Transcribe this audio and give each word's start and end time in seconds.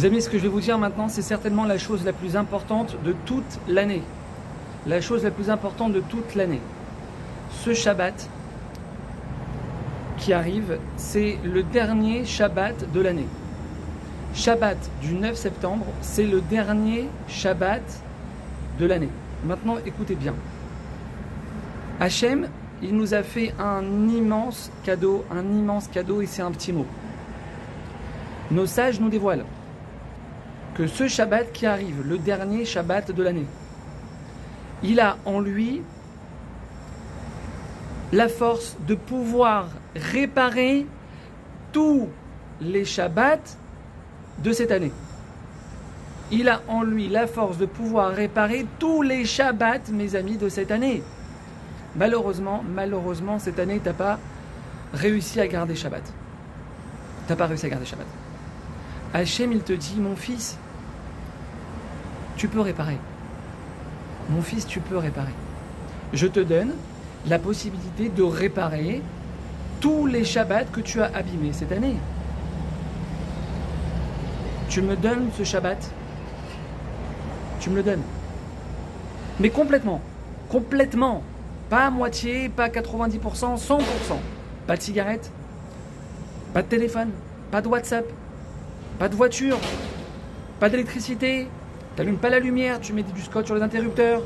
Mes 0.00 0.06
amis, 0.06 0.22
ce 0.22 0.30
que 0.30 0.38
je 0.38 0.44
vais 0.44 0.48
vous 0.48 0.62
dire 0.62 0.78
maintenant, 0.78 1.10
c'est 1.10 1.20
certainement 1.20 1.66
la 1.66 1.76
chose 1.76 2.06
la 2.06 2.14
plus 2.14 2.34
importante 2.34 2.96
de 3.04 3.14
toute 3.26 3.58
l'année. 3.68 4.00
La 4.86 5.02
chose 5.02 5.24
la 5.24 5.30
plus 5.30 5.50
importante 5.50 5.92
de 5.92 6.00
toute 6.00 6.34
l'année. 6.36 6.62
Ce 7.50 7.74
Shabbat 7.74 8.30
qui 10.16 10.32
arrive, 10.32 10.78
c'est 10.96 11.36
le 11.44 11.62
dernier 11.62 12.24
Shabbat 12.24 12.90
de 12.90 13.00
l'année. 13.02 13.26
Shabbat 14.32 14.78
du 15.02 15.12
9 15.12 15.36
septembre, 15.36 15.84
c'est 16.00 16.24
le 16.24 16.40
dernier 16.40 17.06
Shabbat 17.28 17.82
de 18.78 18.86
l'année. 18.86 19.10
Maintenant, 19.44 19.76
écoutez 19.84 20.14
bien. 20.14 20.32
Hachem, 22.00 22.48
il 22.82 22.96
nous 22.96 23.12
a 23.12 23.22
fait 23.22 23.52
un 23.58 23.82
immense 24.08 24.70
cadeau, 24.82 25.26
un 25.30 25.44
immense 25.44 25.88
cadeau, 25.88 26.22
et 26.22 26.26
c'est 26.26 26.40
un 26.40 26.52
petit 26.52 26.72
mot. 26.72 26.86
Nos 28.50 28.64
sages 28.64 28.98
nous 28.98 29.10
dévoilent 29.10 29.44
que 30.74 30.86
ce 30.86 31.08
Shabbat 31.08 31.52
qui 31.52 31.66
arrive, 31.66 32.06
le 32.06 32.18
dernier 32.18 32.64
Shabbat 32.64 33.12
de 33.12 33.22
l'année, 33.22 33.46
il 34.82 35.00
a 35.00 35.16
en 35.24 35.40
lui 35.40 35.82
la 38.12 38.28
force 38.28 38.76
de 38.86 38.94
pouvoir 38.94 39.68
réparer 39.94 40.86
tous 41.72 42.08
les 42.60 42.84
Shabbats 42.84 43.56
de 44.38 44.52
cette 44.52 44.72
année. 44.72 44.92
Il 46.32 46.48
a 46.48 46.62
en 46.68 46.82
lui 46.82 47.08
la 47.08 47.26
force 47.26 47.58
de 47.58 47.66
pouvoir 47.66 48.12
réparer 48.12 48.66
tous 48.78 49.02
les 49.02 49.24
Shabbats, 49.24 49.90
mes 49.92 50.14
amis, 50.14 50.36
de 50.36 50.48
cette 50.48 50.70
année. 50.70 51.02
Malheureusement, 51.96 52.62
malheureusement, 52.68 53.38
cette 53.38 53.58
année, 53.58 53.80
tu 53.80 53.88
n'as 53.88 53.94
pas 53.94 54.18
réussi 54.92 55.40
à 55.40 55.48
garder 55.48 55.74
Shabbat. 55.74 56.02
Tu 56.04 57.32
n'as 57.32 57.36
pas 57.36 57.46
réussi 57.46 57.66
à 57.66 57.70
garder 57.70 57.86
Shabbat. 57.86 58.06
Hachem, 59.12 59.52
il 59.52 59.60
te 59.60 59.72
dit, 59.72 59.96
mon 59.98 60.14
fils, 60.14 60.56
tu 62.36 62.48
peux 62.48 62.60
réparer. 62.60 62.98
Mon 64.30 64.42
fils, 64.42 64.66
tu 64.66 64.80
peux 64.80 64.96
réparer. 64.96 65.34
Je 66.12 66.26
te 66.26 66.40
donne 66.40 66.72
la 67.26 67.38
possibilité 67.38 68.08
de 68.08 68.22
réparer 68.22 69.02
tous 69.80 70.06
les 70.06 70.24
Shabbats 70.24 70.64
que 70.64 70.80
tu 70.80 71.00
as 71.00 71.10
abîmés 71.14 71.52
cette 71.52 71.72
année. 71.72 71.96
Tu 74.68 74.82
me 74.82 74.94
donnes 74.94 75.30
ce 75.36 75.42
Shabbat? 75.42 75.90
Tu 77.58 77.70
me 77.70 77.76
le 77.76 77.82
donnes. 77.82 78.02
Mais 79.40 79.50
complètement. 79.50 80.00
Complètement. 80.48 81.22
Pas 81.68 81.86
à 81.86 81.90
moitié, 81.90 82.48
pas 82.48 82.64
à 82.64 82.68
90%, 82.68 83.56
100%. 83.56 83.80
Pas 84.66 84.76
de 84.76 84.82
cigarette, 84.82 85.32
pas 86.54 86.62
de 86.62 86.68
téléphone, 86.68 87.10
pas 87.50 87.60
de 87.60 87.68
WhatsApp, 87.68 88.04
pas 89.00 89.08
de 89.08 89.16
voiture, 89.16 89.58
pas 90.60 90.68
d'électricité. 90.68 91.48
T'allumes 91.96 92.18
pas 92.18 92.28
la 92.28 92.38
lumière, 92.38 92.80
tu 92.80 92.92
mets 92.92 93.02
du 93.02 93.22
scotch 93.22 93.46
sur 93.46 93.54
les 93.54 93.62
interrupteurs. 93.62 94.20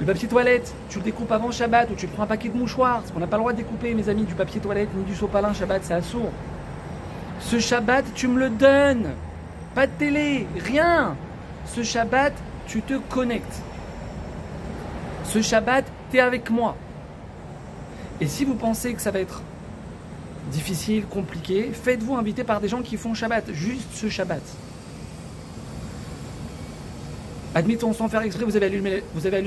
Le 0.00 0.04
papier 0.04 0.26
toilette, 0.26 0.74
tu 0.88 0.98
le 0.98 1.04
découpes 1.04 1.30
avant 1.30 1.52
Shabbat 1.52 1.88
ou 1.88 1.94
tu 1.94 2.08
prends 2.08 2.24
un 2.24 2.26
paquet 2.26 2.48
de 2.48 2.58
mouchoirs. 2.58 2.98
Parce 2.98 3.12
qu'on 3.12 3.20
n'a 3.20 3.28
pas 3.28 3.36
le 3.36 3.42
droit 3.42 3.52
de 3.52 3.58
découper, 3.58 3.94
mes 3.94 4.08
amis, 4.08 4.24
du 4.24 4.34
papier 4.34 4.60
toilette 4.60 4.88
ni 4.96 5.04
du 5.04 5.14
sopalin 5.14 5.54
Shabbat, 5.54 5.84
c'est 5.84 5.94
assourd. 5.94 6.32
Ce 7.38 7.60
Shabbat, 7.60 8.04
tu 8.16 8.26
me 8.26 8.40
le 8.40 8.50
donnes. 8.50 9.10
Pas 9.76 9.86
de 9.86 9.92
télé, 9.92 10.48
rien. 10.58 11.14
Ce 11.64 11.84
Shabbat, 11.84 12.32
tu 12.66 12.82
te 12.82 12.94
connectes. 13.08 13.62
Ce 15.22 15.42
Shabbat, 15.42 15.84
tu 16.10 16.16
es 16.16 16.20
avec 16.20 16.50
moi. 16.50 16.74
Et 18.20 18.26
si 18.26 18.44
vous 18.44 18.56
pensez 18.56 18.94
que 18.94 19.00
ça 19.00 19.12
va 19.12 19.20
être 19.20 19.42
difficile, 20.50 21.06
compliqué, 21.06 21.70
faites-vous 21.72 22.14
inviter 22.14 22.44
par 22.44 22.60
des 22.60 22.68
gens 22.68 22.82
qui 22.82 22.96
font 22.96 23.14
Shabbat, 23.14 23.52
juste 23.52 23.88
ce 23.94 24.08
Shabbat. 24.08 24.42
Admettons, 27.54 27.92
sans 27.92 28.08
faire 28.08 28.22
exprès, 28.22 28.44
vous 28.44 28.56
avez 28.56 28.66
allumé, 28.66 29.02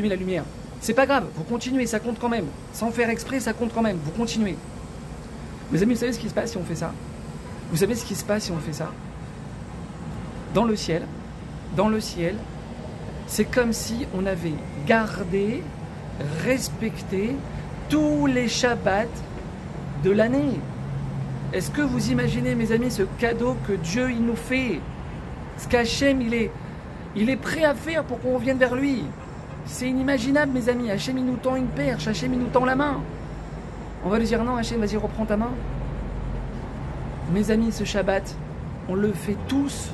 la 0.10 0.16
lumière. 0.16 0.44
C'est 0.80 0.94
pas 0.94 1.06
grave, 1.06 1.26
vous 1.36 1.44
continuez, 1.44 1.88
ça 1.88 2.00
compte 2.00 2.20
quand 2.20 2.30
même. 2.30 2.46
Sans 2.74 2.92
faire 2.92 3.10
exprès, 3.10 3.40
ça 3.40 3.54
compte 3.54 3.74
quand 3.74 3.82
même, 3.82 3.98
vous 4.04 4.12
continuez. 4.12 4.56
Mes 5.72 5.82
amis, 5.82 5.96
vous 5.96 6.00
savez 6.00 6.14
ce 6.14 6.20
qui 6.20 6.30
se 6.30 6.34
passe 6.34 6.52
si 6.52 6.58
on 6.58 6.64
fait 6.64 6.76
ça? 6.76 6.94
Vous 7.72 7.78
savez 7.78 7.96
ce 7.96 8.06
qui 8.06 8.14
se 8.14 8.24
passe 8.24 8.44
si 8.44 8.52
on 8.52 8.60
fait 8.60 8.74
ça? 8.74 8.92
Dans 10.54 10.66
le 10.66 10.76
ciel, 10.76 11.08
dans 11.76 11.90
le 11.90 12.00
ciel, 12.00 12.36
c'est 13.28 13.46
comme 13.46 13.74
si 13.74 14.06
on 14.16 14.28
avait 14.28 14.54
gardé, 14.86 15.64
respecté 16.44 17.36
tous 17.90 18.28
les 18.28 18.48
Shabbats 18.48 19.06
de 20.04 20.12
l'année. 20.12 20.60
Est-ce 21.54 21.72
que 21.72 21.82
vous 21.82 22.12
imaginez, 22.12 22.56
mes 22.56 22.72
amis, 22.72 22.92
ce 22.92 23.04
cadeau 23.20 23.56
que 23.68 23.74
Dieu 23.74 24.12
il 24.12 24.26
nous 24.26 24.36
fait? 24.36 24.80
Ce 25.58 25.68
qu'Hachem, 25.68 26.22
il 26.22 26.34
est, 26.34 27.36
prêt 27.38 27.64
à 27.64 27.74
faire 27.74 28.04
pour 28.04 28.20
qu'on 28.20 28.36
revienne 28.36 28.58
vers 28.58 28.76
lui. 28.76 29.04
C'est 29.66 29.88
inimaginable, 29.88 30.52
mes 30.52 30.70
amis. 30.70 30.92
Hachem, 30.92 31.18
il 31.18 31.26
nous 31.26 31.38
tend 31.38 31.56
une 31.56 31.68
perche. 31.68 32.08
Hachem, 32.08 32.34
il 32.34 32.40
nous 32.40 32.48
tend 32.48 32.66
la 32.66 32.76
main. 32.76 33.02
On 34.04 34.10
va 34.10 34.20
lui 34.20 34.26
dire 34.26 34.44
non, 34.44 34.58
Hachem, 34.58 34.80
vas-y, 34.80 34.98
reprends 34.98 35.26
ta 35.26 35.38
main. 35.38 35.52
Mes 37.34 37.50
amis, 37.52 37.72
ce 37.72 37.84
Shabbat, 37.84 38.36
on 38.90 38.96
le 38.96 39.14
fait 39.14 39.38
tous. 39.48 39.92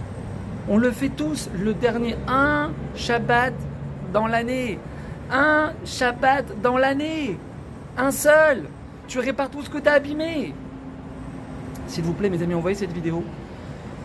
On 0.67 0.77
le 0.77 0.91
fait 0.91 1.09
tous. 1.09 1.49
Le 1.57 1.73
dernier, 1.73 2.15
un 2.27 2.71
Shabbat 2.95 3.53
dans 4.13 4.27
l'année. 4.27 4.79
Un 5.31 5.73
Shabbat 5.85 6.61
dans 6.61 6.77
l'année. 6.77 7.37
Un 7.97 8.11
seul. 8.11 8.63
Tu 9.07 9.19
répares 9.19 9.49
tout 9.49 9.61
ce 9.61 9.69
que 9.69 9.77
tu 9.77 9.87
as 9.87 9.93
abîmé. 9.93 10.53
S'il 11.87 12.03
vous 12.03 12.13
plaît, 12.13 12.29
mes 12.29 12.41
amis, 12.41 12.53
envoyez 12.53 12.75
cette 12.75 12.93
vidéo 12.93 13.23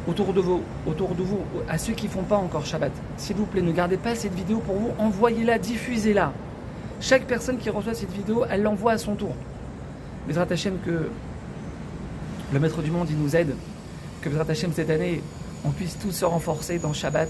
autour 0.06 0.32
de 0.32 0.40
vous, 0.40 0.62
autour 0.86 1.14
de 1.14 1.22
vous, 1.22 1.40
à 1.68 1.78
ceux 1.78 1.92
qui 1.92 2.06
ne 2.06 2.10
font 2.10 2.22
pas 2.22 2.36
encore 2.36 2.64
Shabbat. 2.64 2.92
S'il 3.16 3.36
vous 3.36 3.46
plaît, 3.46 3.62
ne 3.62 3.72
gardez 3.72 3.96
pas 3.96 4.14
cette 4.14 4.34
vidéo 4.34 4.58
pour 4.58 4.76
vous, 4.76 4.90
envoyez-la, 4.98 5.58
diffusez-la. 5.58 6.32
Chaque 7.00 7.24
personne 7.24 7.58
qui 7.58 7.70
reçoit 7.70 7.94
cette 7.94 8.12
vidéo, 8.12 8.44
elle 8.48 8.62
l'envoie 8.62 8.92
à 8.92 8.98
son 8.98 9.14
tour. 9.14 9.34
Mais 10.26 10.36
Hachem, 10.38 10.78
que 10.84 11.08
le 12.52 12.60
Maître 12.60 12.82
du 12.82 12.90
Monde, 12.90 13.08
il 13.10 13.18
nous 13.18 13.36
aide. 13.36 13.54
Que 14.20 14.28
Bezrat 14.28 14.50
Hachem, 14.50 14.72
cette 14.72 14.90
année, 14.90 15.22
on 15.64 15.70
puisse 15.70 15.98
tous 15.98 16.12
se 16.12 16.24
renforcer 16.24 16.78
dans 16.78 16.92
Shabbat. 16.92 17.28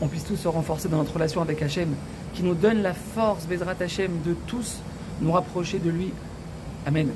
On 0.00 0.08
puisse 0.08 0.24
tous 0.24 0.36
se 0.36 0.48
renforcer 0.48 0.88
dans 0.88 0.98
notre 0.98 1.14
relation 1.14 1.40
avec 1.40 1.62
Hachem. 1.62 1.94
Qui 2.34 2.42
nous 2.42 2.54
donne 2.54 2.82
la 2.82 2.94
force, 2.94 3.46
Bezrat 3.46 3.76
Hachem, 3.80 4.10
de 4.24 4.34
tous 4.46 4.80
nous 5.20 5.32
rapprocher 5.32 5.78
de 5.78 5.90
lui. 5.90 6.12
Amen. 6.86 7.08